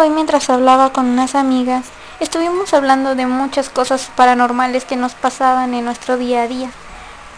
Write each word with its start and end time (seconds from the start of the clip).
hoy 0.00 0.10
mientras 0.10 0.48
hablaba 0.48 0.92
con 0.92 1.06
unas 1.06 1.34
amigas, 1.34 1.84
estuvimos 2.20 2.72
hablando 2.72 3.14
de 3.14 3.26
muchas 3.26 3.68
cosas 3.68 4.10
paranormales 4.16 4.84
que 4.84 4.96
nos 4.96 5.14
pasaban 5.14 5.74
en 5.74 5.84
nuestro 5.84 6.16
día 6.16 6.42
a 6.42 6.48
día. 6.48 6.70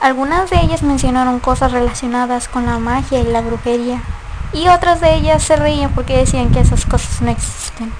Algunas 0.00 0.48
de 0.48 0.58
ellas 0.60 0.82
mencionaron 0.82 1.40
cosas 1.40 1.72
relacionadas 1.72 2.46
con 2.48 2.66
la 2.66 2.78
magia 2.78 3.18
y 3.18 3.24
la 3.24 3.40
brujería, 3.40 4.00
y 4.52 4.68
otras 4.68 5.00
de 5.00 5.14
ellas 5.14 5.42
se 5.42 5.56
reían 5.56 5.92
porque 5.92 6.18
decían 6.18 6.52
que 6.52 6.60
esas 6.60 6.86
cosas 6.86 7.20
no 7.20 7.30
existen. 7.30 7.92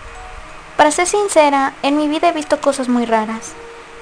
Para 0.76 0.92
ser 0.92 1.06
sincera, 1.06 1.72
en 1.82 1.96
mi 1.96 2.06
vida 2.06 2.28
he 2.28 2.32
visto 2.32 2.60
cosas 2.60 2.88
muy 2.88 3.04
raras. 3.04 3.52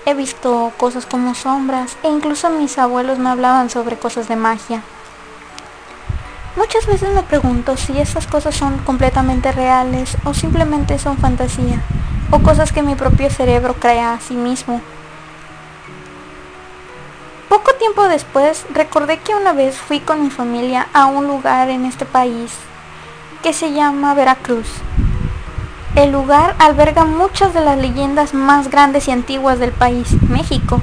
He 0.07 0.13
visto 0.13 0.73
cosas 0.77 1.07
como 1.07 1.35
sombras 1.35 1.97
e 2.03 2.09
incluso 2.09 2.51
mis 2.51 2.77
abuelos 2.77 3.19
me 3.19 3.31
hablaban 3.31 3.71
sobre 3.71 3.97
cosas 3.97 4.29
de 4.29 4.37
magia. 4.37 4.83
Muchas 6.57 6.87
veces 6.87 7.13
me 7.13 7.25
pregunto 7.25 7.77
si 7.77 7.99
esas 7.99 8.29
cosas 8.29 8.55
son 8.55 8.79
completamente 8.79 9.51
reales 9.51 10.17
o 10.25 10.35
simplemente 10.35 11.01
son 11.01 11.19
fantasía 11.19 11.83
o 12.31 12.39
cosas 12.39 12.73
que 12.73 12.83
mi 12.83 12.95
propio 12.95 13.29
cerebro 13.29 13.75
crea 13.75 14.15
a 14.15 14.21
sí 14.21 14.35
mismo. 14.35 14.81
Poco 17.49 17.75
tiempo 17.75 18.05
después 18.05 18.67
recordé 18.73 19.19
que 19.19 19.35
una 19.35 19.53
vez 19.53 19.77
fui 19.77 19.99
con 19.99 20.23
mi 20.23 20.31
familia 20.31 20.87
a 20.93 21.07
un 21.07 21.27
lugar 21.27 21.71
en 21.71 21.87
este 21.87 22.05
país 22.05 22.53
que 23.43 23.53
se 23.53 23.73
llama 23.73 24.15
Veracruz. 24.15 24.69
El 25.97 26.13
lugar 26.13 26.55
alberga 26.59 27.05
muchas 27.05 27.53
de 27.53 27.61
las 27.61 27.79
leyendas 27.79 28.33
más 28.33 28.71
grandes 28.71 29.09
y 29.09 29.11
antiguas 29.11 29.59
del 29.59 29.73
país, 29.73 30.09
México. 30.29 30.81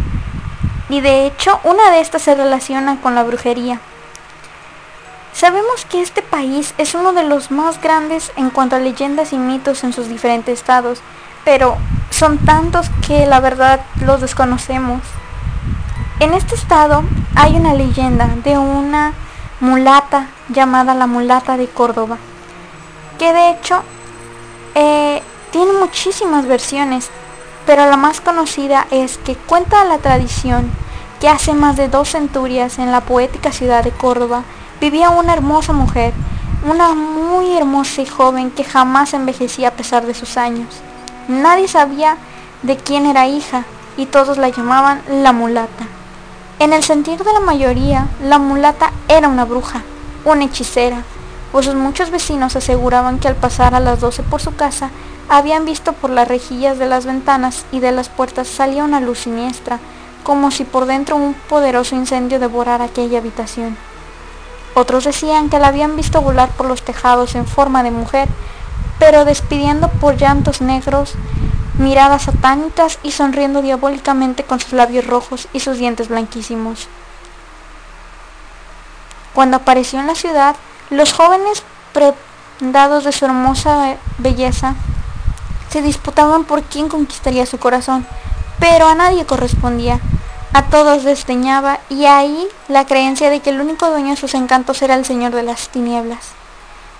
Y 0.90 1.02
de 1.02 1.26
hecho, 1.26 1.60
una 1.64 1.92
de 1.92 2.02
estas 2.02 2.22
se 2.22 2.36
relaciona 2.36 3.00
con 3.02 3.16
la 3.16 3.24
brujería. 3.24 3.80
Sabemos 5.42 5.86
que 5.90 6.04
este 6.04 6.22
país 6.22 6.76
es 6.78 6.94
uno 6.94 7.14
de 7.14 7.24
los 7.24 7.50
más 7.50 7.82
grandes 7.82 8.32
en 8.36 8.52
cuanto 8.52 8.76
a 8.76 8.80
leyendas 8.80 9.34
y 9.34 9.40
mitos 9.40 9.84
en 9.84 9.92
sus 9.92 10.08
diferentes 10.08 10.60
estados, 10.60 11.00
pero 11.44 11.78
son 12.12 12.38
tantos 12.38 12.92
que 13.08 13.26
la 13.26 13.40
verdad 13.40 13.80
los 14.06 14.22
desconocemos. 14.22 15.02
En 16.20 16.36
este 16.36 16.54
estado 16.54 17.04
hay 17.34 17.56
una 17.56 17.74
leyenda 17.74 18.30
de 18.44 18.60
una 18.60 19.14
mulata 19.60 20.28
llamada 20.50 20.94
la 20.94 21.08
mulata 21.08 21.58
de 21.58 21.66
Córdoba, 21.66 22.20
que 23.18 23.34
de 23.34 23.50
hecho 23.50 23.82
eh, 24.76 25.24
tiene 25.50 25.72
muchísimas 25.72 26.46
versiones, 26.46 27.10
pero 27.66 27.90
la 27.90 27.98
más 27.98 28.22
conocida 28.22 28.86
es 28.92 29.18
que 29.18 29.34
cuenta 29.34 29.86
la 29.86 29.98
tradición 29.98 30.70
que 31.20 31.30
hace 31.30 31.56
más 31.56 31.78
de 31.78 31.88
dos 31.88 32.10
centurias 32.10 32.78
en 32.78 32.92
la 32.92 33.02
poética 33.02 33.52
ciudad 33.52 33.84
de 33.84 33.90
Córdoba 33.90 34.44
vivía 34.82 35.12
una 35.12 35.34
hermosa 35.34 35.74
mujer, 35.74 36.12
una 36.68 36.96
muy 36.96 37.56
hermosa 37.56 38.02
y 38.02 38.08
joven 38.08 38.50
que 38.50 38.64
jamás 38.64 39.14
envejecía 39.14 39.68
a 39.68 39.74
pesar 39.74 40.08
de 40.08 40.16
sus 40.16 40.38
años. 40.38 40.74
Nadie 41.28 41.68
sabía 41.68 42.18
de 42.64 42.78
quién 42.78 43.06
era 43.06 43.28
hija 43.28 43.64
y 43.96 44.08
todos 44.08 44.40
la 44.40 44.50
llamaban 44.50 45.04
la 45.08 45.34
mulata. 45.34 45.86
En 46.58 46.74
el 46.74 46.84
sentir 46.84 47.24
de 47.24 47.32
la 47.32 47.40
mayoría, 47.42 48.08
la 48.24 48.40
mulata 48.40 48.92
era 49.08 49.28
una 49.28 49.46
bruja, 49.46 49.84
una 50.26 50.46
hechicera, 50.46 51.04
pues 51.52 51.72
muchos 51.76 52.10
vecinos 52.10 52.56
aseguraban 52.56 53.20
que 53.20 53.28
al 53.28 53.36
pasar 53.36 53.76
a 53.76 53.80
las 53.80 54.00
12 54.00 54.24
por 54.24 54.42
su 54.42 54.56
casa, 54.56 54.90
habían 55.30 55.64
visto 55.64 55.94
por 55.94 56.10
las 56.10 56.28
rejillas 56.28 56.80
de 56.80 56.88
las 56.88 57.06
ventanas 57.06 57.66
y 57.72 57.82
de 57.82 57.92
las 57.92 58.10
puertas 58.10 58.48
salía 58.48 58.84
una 58.84 59.00
luz 59.00 59.20
siniestra, 59.20 59.80
como 60.24 60.50
si 60.50 60.64
por 60.64 60.88
dentro 60.88 61.18
un 61.18 61.36
poderoso 61.36 61.96
incendio 61.96 62.40
devorara 62.40 62.86
aquella 62.86 63.20
habitación. 63.20 63.78
Otros 64.74 65.04
decían 65.04 65.50
que 65.50 65.60
la 65.60 65.68
habían 65.68 65.96
visto 65.96 66.22
volar 66.22 66.50
por 66.50 66.68
los 66.68 66.82
tejados 66.84 67.36
en 67.36 67.46
forma 67.46 67.84
de 67.84 67.92
mujer, 67.92 68.30
pero 69.00 69.26
despidiendo 69.26 69.90
por 69.90 70.18
llantos 70.18 70.62
negros, 70.62 71.14
miradas 71.78 72.24
satánicas 72.24 73.00
y 73.04 73.12
sonriendo 73.12 73.62
diabólicamente 73.62 74.44
con 74.44 74.60
sus 74.60 74.74
labios 74.74 75.08
rojos 75.08 75.48
y 75.54 75.60
sus 75.60 75.78
dientes 75.78 76.08
blanquísimos. 76.08 76.88
Cuando 79.34 79.58
apareció 79.58 80.00
en 80.00 80.08
la 80.08 80.16
ciudad, 80.16 80.56
los 80.90 81.14
jóvenes 81.14 81.64
prendados 81.94 83.04
de 83.04 83.12
su 83.12 83.26
hermosa 83.26 83.98
belleza 84.18 84.76
se 85.70 85.82
disputaban 85.82 86.44
por 86.44 86.64
quién 86.64 86.90
conquistaría 86.90 87.46
su 87.46 87.58
corazón, 87.58 88.06
pero 88.60 88.88
a 88.88 88.96
nadie 88.96 89.26
correspondía. 89.26 90.00
A 90.54 90.64
todos 90.64 91.04
desdeñaba 91.04 91.80
y 91.90 92.06
ahí 92.06 92.46
la 92.68 92.86
creencia 92.86 93.30
de 93.30 93.40
que 93.40 93.52
el 93.52 93.62
único 93.62 93.90
dueño 93.90 94.10
de 94.10 94.16
sus 94.18 94.34
encantos 94.34 94.82
era 94.82 94.96
el 94.96 95.06
Señor 95.06 95.34
de 95.34 95.44
las 95.44 95.70
tinieblas. 95.70 96.20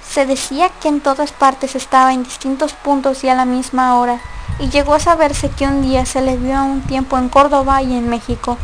Se 0.08 0.26
decía 0.26 0.70
que 0.82 0.88
en 0.88 1.02
todas 1.02 1.34
partes 1.34 1.76
estaba 1.76 2.14
en 2.14 2.24
distintos 2.24 2.72
puntos 2.74 3.26
y 3.26 3.30
a 3.30 3.36
la 3.36 3.44
misma 3.44 4.00
hora, 4.00 4.22
y 4.60 4.70
llegó 4.70 4.94
a 4.94 5.00
saberse 5.00 5.50
que 5.50 5.66
un 5.66 5.82
día 5.82 6.06
se 6.06 6.22
le 6.22 6.38
vio 6.38 6.58
a 6.58 6.64
un 6.64 6.82
tiempo 6.82 7.18
en 7.18 7.28
Córdoba 7.28 7.82
y 7.82 7.94
en 7.94 8.10
México. 8.10 8.58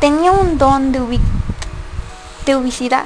Tenía 0.00 0.32
un 0.32 0.56
don 0.56 0.92
de, 0.92 1.20
de 2.46 2.56
ubicidad 2.56 3.04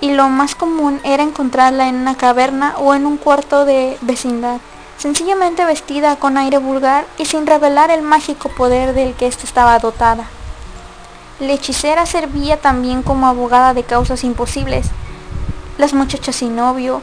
y 0.00 0.12
lo 0.12 0.28
más 0.28 0.54
común 0.54 1.00
era 1.04 1.22
encontrarla 1.22 1.88
en 1.88 1.96
una 1.96 2.16
caverna 2.16 2.74
o 2.78 2.94
en 2.94 3.06
un 3.06 3.16
cuarto 3.16 3.64
de 3.64 3.96
vecindad, 4.02 4.58
sencillamente 5.02 5.64
vestida 5.64 6.14
con 6.14 6.38
aire 6.38 6.58
vulgar 6.58 7.04
y 7.18 7.24
sin 7.24 7.44
revelar 7.44 7.90
el 7.90 8.02
mágico 8.02 8.48
poder 8.50 8.94
del 8.94 9.14
que 9.14 9.26
ésta 9.26 9.42
estaba 9.42 9.76
dotada. 9.80 10.26
La 11.40 11.54
hechicera 11.54 12.06
servía 12.06 12.60
también 12.60 13.02
como 13.02 13.26
abogada 13.26 13.74
de 13.74 13.82
causas 13.82 14.22
imposibles. 14.22 14.86
Las 15.76 15.92
muchachas 15.92 16.36
sin 16.36 16.54
novio, 16.54 17.02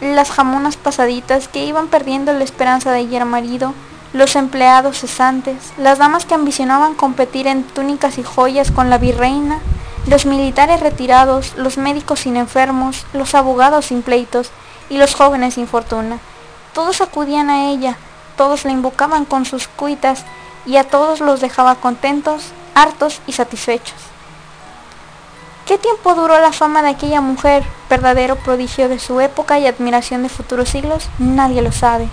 las 0.00 0.30
jamonas 0.30 0.76
pasaditas 0.76 1.48
que 1.48 1.64
iban 1.64 1.88
perdiendo 1.88 2.32
la 2.32 2.44
esperanza 2.44 2.92
de 2.92 2.98
hallar 3.00 3.24
marido, 3.24 3.74
los 4.12 4.36
empleados 4.36 5.00
cesantes, 5.00 5.72
las 5.78 5.98
damas 5.98 6.26
que 6.26 6.34
ambicionaban 6.34 6.94
competir 6.94 7.48
en 7.48 7.64
túnicas 7.64 8.18
y 8.18 8.22
joyas 8.22 8.70
con 8.70 8.88
la 8.88 8.98
virreina, 8.98 9.58
los 10.06 10.26
militares 10.26 10.78
retirados, 10.78 11.54
los 11.56 11.76
médicos 11.76 12.20
sin 12.20 12.36
enfermos, 12.36 13.04
los 13.12 13.34
abogados 13.34 13.86
sin 13.86 14.02
pleitos 14.02 14.52
y 14.88 14.98
los 14.98 15.16
jóvenes 15.16 15.54
sin 15.54 15.66
fortuna. 15.66 16.20
Todos 16.74 17.00
acudían 17.00 17.50
a 17.50 17.66
ella, 17.66 17.96
todos 18.36 18.64
la 18.64 18.72
invocaban 18.72 19.24
con 19.24 19.44
sus 19.44 19.68
cuitas 19.68 20.24
y 20.64 20.76
a 20.76 20.84
todos 20.84 21.20
los 21.20 21.40
dejaba 21.40 21.74
contentos, 21.74 22.52
hartos 22.74 23.20
y 23.26 23.32
satisfechos. 23.32 23.96
¿Qué 25.66 25.78
tiempo 25.78 26.14
duró 26.14 26.38
la 26.40 26.52
fama 26.52 26.82
de 26.82 26.90
aquella 26.90 27.20
mujer, 27.20 27.62
verdadero 27.88 28.36
prodigio 28.36 28.88
de 28.88 28.98
su 28.98 29.20
época 29.20 29.58
y 29.58 29.66
admiración 29.66 30.22
de 30.22 30.28
futuros 30.28 30.70
siglos? 30.70 31.08
Nadie 31.18 31.62
lo 31.62 31.72
sabe. 31.72 32.08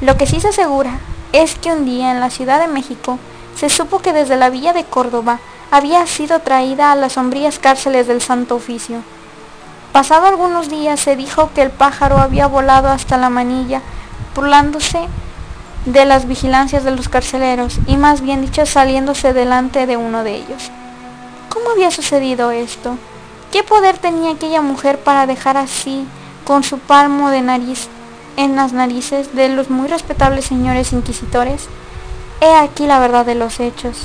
Lo 0.00 0.16
que 0.16 0.26
sí 0.26 0.40
se 0.40 0.48
asegura 0.48 1.00
es 1.32 1.54
que 1.56 1.72
un 1.72 1.84
día 1.84 2.12
en 2.12 2.20
la 2.20 2.30
Ciudad 2.30 2.60
de 2.60 2.68
México 2.68 3.18
se 3.56 3.68
supo 3.68 4.00
que 4.00 4.12
desde 4.12 4.36
la 4.36 4.50
villa 4.50 4.72
de 4.72 4.84
Córdoba 4.84 5.40
había 5.70 6.06
sido 6.06 6.40
traída 6.40 6.92
a 6.92 6.96
las 6.96 7.14
sombrías 7.14 7.58
cárceles 7.58 8.06
del 8.06 8.20
Santo 8.20 8.54
Oficio. 8.54 9.02
Pasado 9.92 10.26
algunos 10.26 10.70
días 10.70 11.00
se 11.00 11.16
dijo 11.16 11.50
que 11.54 11.60
el 11.60 11.70
pájaro 11.70 12.16
había 12.16 12.46
volado 12.46 12.88
hasta 12.88 13.18
la 13.18 13.28
manilla, 13.28 13.82
burlándose 14.34 15.06
de 15.84 16.06
las 16.06 16.26
vigilancias 16.26 16.82
de 16.82 16.92
los 16.92 17.10
carceleros 17.10 17.78
y 17.86 17.98
más 17.98 18.22
bien 18.22 18.40
dicho 18.40 18.64
saliéndose 18.64 19.34
delante 19.34 19.86
de 19.86 19.98
uno 19.98 20.24
de 20.24 20.36
ellos. 20.36 20.70
¿Cómo 21.50 21.70
había 21.70 21.90
sucedido 21.90 22.52
esto? 22.52 22.96
¿Qué 23.50 23.62
poder 23.62 23.98
tenía 23.98 24.32
aquella 24.32 24.62
mujer 24.62 24.98
para 24.98 25.26
dejar 25.26 25.58
así, 25.58 26.06
con 26.46 26.62
su 26.62 26.78
palmo 26.78 27.28
de 27.28 27.42
nariz 27.42 27.88
en 28.38 28.56
las 28.56 28.72
narices 28.72 29.34
de 29.34 29.50
los 29.50 29.68
muy 29.68 29.88
respetables 29.88 30.46
señores 30.46 30.94
inquisitores? 30.94 31.68
He 32.40 32.54
aquí 32.54 32.86
la 32.86 32.98
verdad 32.98 33.26
de 33.26 33.34
los 33.34 33.60
hechos. 33.60 33.98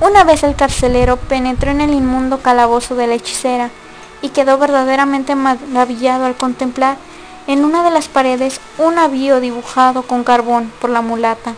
Una 0.00 0.22
vez 0.22 0.44
el 0.44 0.54
carcelero 0.54 1.16
penetró 1.16 1.72
en 1.72 1.80
el 1.80 1.94
inmundo 1.94 2.38
calabozo 2.42 2.94
de 2.94 3.08
la 3.08 3.14
hechicera 3.14 3.70
y 4.22 4.30
quedó 4.30 4.58
verdaderamente 4.58 5.34
maravillado 5.34 6.24
al 6.24 6.36
contemplar 6.36 6.96
en 7.46 7.64
una 7.64 7.82
de 7.82 7.90
las 7.90 8.08
paredes 8.08 8.60
un 8.78 8.96
navío 8.96 9.40
dibujado 9.40 10.02
con 10.02 10.24
carbón 10.24 10.72
por 10.80 10.90
la 10.90 11.00
mulata, 11.00 11.54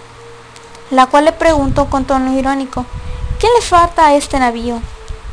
la 0.90 1.06
cual 1.06 1.24
le 1.24 1.32
preguntó 1.32 1.88
con 1.88 2.04
tono 2.04 2.38
irónico, 2.38 2.84
¿qué 3.38 3.46
le 3.56 3.64
falta 3.64 4.06
a 4.06 4.14
este 4.14 4.38
navío? 4.38 4.80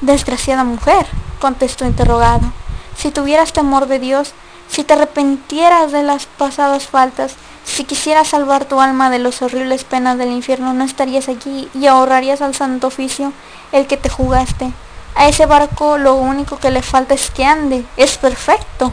Desgraciada 0.01 0.63
mujer, 0.63 1.05
contestó 1.39 1.85
interrogado, 1.85 2.51
si 2.97 3.11
tuvieras 3.11 3.53
temor 3.53 3.87
de 3.87 3.99
Dios, 3.99 4.33
si 4.69 4.83
te 4.83 4.93
arrepintieras 4.93 5.91
de 5.91 6.03
las 6.03 6.25
pasadas 6.25 6.87
faltas, 6.87 7.35
si 7.65 7.83
quisieras 7.83 8.29
salvar 8.29 8.65
tu 8.65 8.79
alma 8.79 9.09
de 9.09 9.19
las 9.19 9.41
horribles 9.41 9.83
penas 9.83 10.17
del 10.17 10.31
infierno, 10.31 10.73
no 10.73 10.83
estarías 10.83 11.29
aquí 11.29 11.69
y 11.73 11.87
ahorrarías 11.87 12.41
al 12.41 12.55
santo 12.55 12.87
oficio 12.87 13.33
el 13.71 13.87
que 13.87 13.97
te 13.97 14.09
jugaste. 14.09 14.71
A 15.15 15.27
ese 15.27 15.45
barco 15.45 15.97
lo 15.97 16.15
único 16.15 16.57
que 16.59 16.71
le 16.71 16.81
falta 16.81 17.13
es 17.13 17.31
que 17.31 17.45
ande. 17.45 17.85
Es 17.97 18.17
perfecto. 18.17 18.91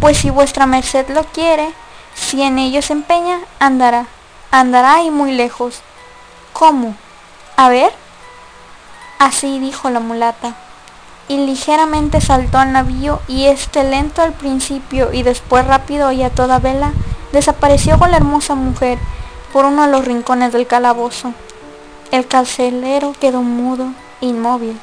Pues 0.00 0.18
si 0.18 0.30
vuestra 0.30 0.66
merced 0.66 1.08
lo 1.10 1.24
quiere, 1.24 1.72
si 2.14 2.42
en 2.42 2.58
ello 2.58 2.80
se 2.80 2.92
empeña, 2.92 3.40
andará. 3.58 4.06
Andará 4.50 5.02
y 5.02 5.10
muy 5.10 5.32
lejos. 5.32 5.82
¿Cómo? 6.52 6.94
A 7.56 7.68
ver. 7.68 7.92
Así 9.18 9.58
dijo 9.58 9.90
la 9.90 10.00
mulata. 10.00 10.54
y 11.30 11.36
ligeramente 11.46 12.20
saltó 12.20 12.58
al 12.58 12.72
navío 12.72 13.20
y 13.28 13.44
este 13.46 13.84
lento 13.84 14.20
al 14.20 14.32
principio 14.32 15.12
y 15.12 15.22
después 15.22 15.64
rápido 15.64 16.10
y 16.10 16.24
a 16.24 16.30
toda 16.30 16.58
vela 16.58 16.92
desapareció 17.30 18.00
con 18.00 18.10
la 18.10 18.16
hermosa 18.16 18.56
mujer 18.56 18.98
por 19.52 19.64
uno 19.64 19.86
de 19.86 19.92
los 19.92 20.04
rincones 20.04 20.52
del 20.52 20.66
calabozo. 20.66 21.32
El 22.10 22.26
carcelero 22.26 23.12
quedó 23.20 23.42
mudo, 23.42 23.92
inmóvil, 24.20 24.76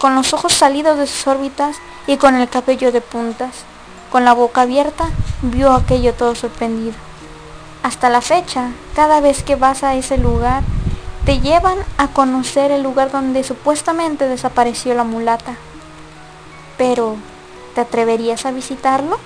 con 0.00 0.14
los 0.14 0.32
ojos 0.32 0.54
salidos 0.54 0.96
de 0.96 1.06
sus 1.06 1.26
órbitas 1.26 1.76
y 2.06 2.16
con 2.16 2.34
el 2.34 2.48
cabello 2.48 2.90
de 2.90 3.02
puntas. 3.02 3.50
Con 4.10 4.24
la 4.24 4.32
boca 4.32 4.62
abierta, 4.62 5.10
vio 5.42 5.72
aquello 5.72 6.14
todo 6.14 6.34
sorprendido. 6.34 6.94
Hasta 7.82 8.08
la 8.08 8.22
fecha, 8.22 8.70
cada 8.96 9.20
vez 9.20 9.42
que 9.42 9.56
vas 9.56 9.84
a 9.84 9.94
ese 9.94 10.16
lugar, 10.16 10.62
te 11.26 11.40
llevan 11.40 11.76
a 11.98 12.08
conocer 12.08 12.70
el 12.70 12.82
lugar 12.82 13.10
donde 13.12 13.44
supuestamente 13.44 14.26
desapareció 14.26 14.94
la 14.94 15.04
mulata. 15.04 15.56
Pero, 16.78 17.16
¿te 17.74 17.82
atreverías 17.82 18.46
a 18.46 18.52
visitarlo? 18.52 19.18